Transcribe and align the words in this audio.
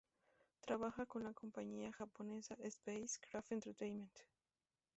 Trabaja 0.61 1.05
con 1.05 1.23
la 1.23 1.31
compañía 1.31 1.93
japonesa 1.93 2.55
"Space 2.63 3.19
Craft 3.21 3.51
Entertainment". 3.51 4.11